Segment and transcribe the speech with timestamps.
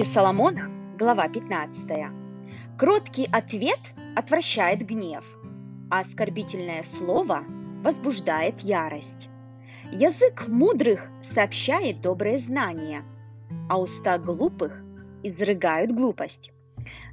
[0.00, 0.68] Соломона,
[0.98, 1.86] глава 15.
[2.76, 3.78] Кроткий ответ
[4.16, 5.24] отвращает гнев,
[5.90, 7.44] а оскорбительное слово
[7.84, 9.28] возбуждает ярость.
[9.92, 13.02] Язык мудрых сообщает доброе знание,
[13.68, 14.82] а уста глупых
[15.22, 16.50] изрыгают глупость.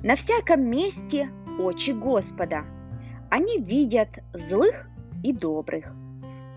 [0.02, 2.66] На всяком месте очи Господа.
[3.30, 4.90] Они видят злых
[5.24, 5.94] и добрых.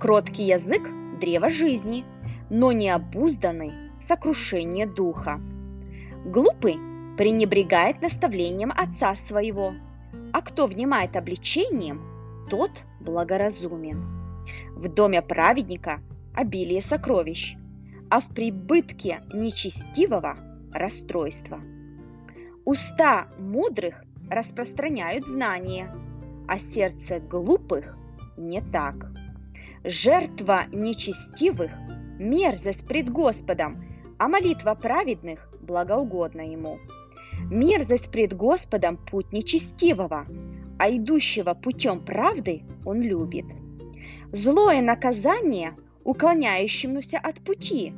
[0.00, 0.89] Кроткий язык–
[1.21, 2.07] древо жизни,
[2.49, 5.41] но необузданный– сокрушение духа.
[6.25, 6.79] Глупый
[7.17, 9.75] пренебрегает наставлением отца своего,
[10.32, 12.00] а кто внимает обличением,
[12.49, 14.04] тот благоразумен.
[14.77, 16.00] В доме праведника
[16.32, 17.57] обилие сокровищ,
[18.08, 20.36] а в прибытке нечестивого–
[20.72, 21.61] расстройство.
[22.64, 25.93] Уста мудрых распространяют знания,
[26.46, 27.96] а сердце глупых
[28.36, 29.11] не так.
[29.82, 31.72] Жертва нечестивых–
[32.20, 33.84] мерзость пред Господом,
[34.23, 36.78] а молитва праведных благоугодна ему.
[37.51, 40.28] Мерзость пред Господом путь нечестивого,
[40.78, 43.47] а идущего путем правды он любит.
[44.31, 47.95] Злое наказание уклоняющемуся от пути,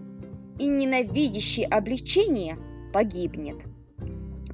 [0.58, 2.56] и ненавидящий обличение
[2.94, 3.58] погибнет.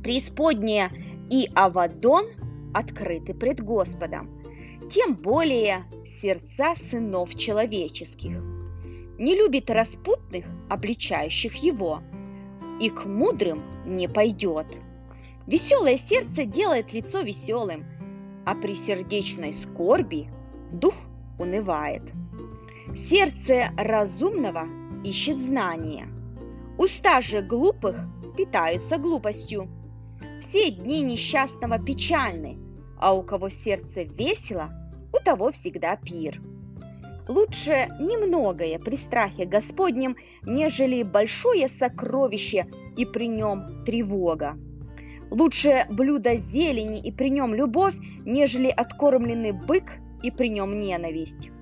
[0.02, 0.90] Преисподняя
[1.30, 2.26] и Авадон
[2.74, 4.28] открыты пред Господом,
[4.90, 8.59] тем более сердца сынов человеческих.
[9.20, 12.02] Не любит распутных, обличающих его–
[12.80, 14.66] и к мудрым не пойдет.
[15.46, 17.84] Веселое сердце делает лицо веселым,
[18.46, 20.28] а при сердечной скорби
[20.72, 20.94] дух
[21.38, 22.02] унывает.
[22.96, 24.66] Сердце разумного
[25.04, 26.08] ищет знания,
[26.78, 27.96] уста же глупых
[28.36, 29.68] питаются глупостью.
[30.40, 32.58] Все дни несчастного печальны,
[32.98, 34.70] а у кого сердце весело,
[35.12, 36.40] у того всегда пир.
[37.30, 44.58] Лучше немногое при страхе Господнем, нежели большое сокровище и при нем тревога.
[45.30, 47.94] Лучше блюдо зелени и при нем любовь,
[48.26, 49.92] нежели откормленный бык
[50.24, 51.52] и при нем ненависть.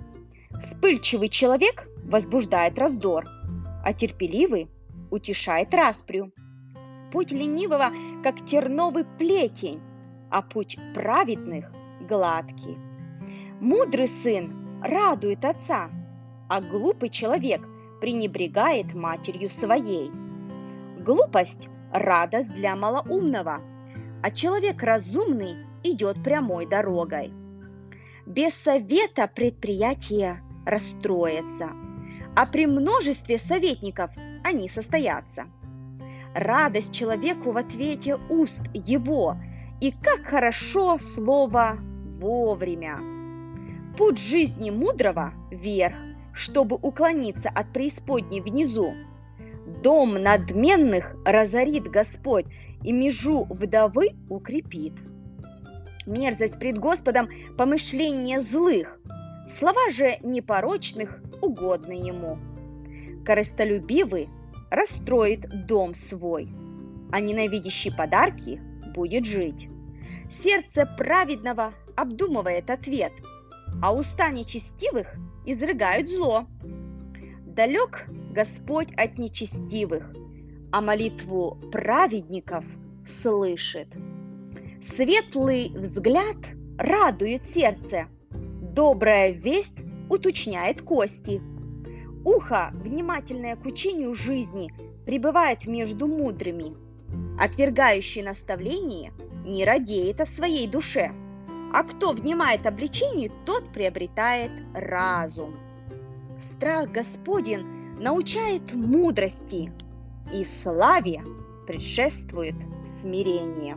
[0.59, 3.27] Вспыльчивый человек возбуждает раздор,
[3.85, 4.71] а терпеливый
[5.11, 6.33] утешает распрю.
[7.13, 7.93] Путь ленивого,
[8.25, 9.83] как терновый плетень,
[10.31, 11.71] а путь праведных–
[12.09, 12.79] гладкий.
[13.61, 15.91] Мудрый сын радует отца,
[16.49, 17.67] а глупый человек
[18.01, 20.11] пренебрегает матерью своей.
[21.01, 23.61] Глупость– радость для малоумного,
[24.23, 27.33] а человек разумный идет прямой дорогой.
[28.27, 31.71] Без совета предприятие расстроится,
[32.37, 34.11] а при множестве советников
[34.45, 35.47] они состоятся.
[36.35, 39.37] Радость человеку в ответе уст его,
[39.81, 41.79] и как хорошо слово
[42.19, 43.18] вовремя.
[43.99, 45.97] Путь жизни мудрого вверх,
[46.33, 48.95] чтобы уклониться от преисподней внизу.
[49.83, 52.47] Дом надменных разорит Господь,
[52.85, 54.93] и межу вдовы укрепит.
[56.07, 57.29] Мерзость пред Господом–
[57.59, 59.01] помышление злых,
[59.51, 62.39] слова же непорочных угодны ему.
[63.27, 64.29] Корыстолюбивый
[64.71, 66.49] расстроит дом свой,
[67.11, 68.61] а ненавидящий подарки
[68.95, 69.69] будет жить.
[70.31, 73.11] Сердце праведного обдумывает ответ–
[73.83, 75.07] а уста нечестивых
[75.47, 76.47] изрыгают зло.
[77.45, 80.13] Далек Господь от нечестивых,
[80.71, 82.65] а молитву праведников
[83.07, 83.89] слышит.
[84.83, 86.37] Светлый взгляд
[86.79, 91.41] радует сердце, добрая весть уточняет кости.
[92.25, 94.71] Ухо, внимательное к учению жизни,
[95.05, 96.77] пребывает между мудрыми.
[97.41, 99.13] Отвергающий наставление
[99.45, 101.13] не радеет о своей душе–
[101.73, 105.57] а кто внимает обличению, тот приобретает разум.
[106.39, 107.67] Страх Господень
[108.01, 109.73] научает мудрости,
[110.33, 111.23] и славе
[111.67, 112.57] предшествует
[112.87, 113.77] смирение.